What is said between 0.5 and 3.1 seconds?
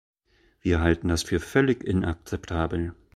Wir halten das für völlig inakzeptabel.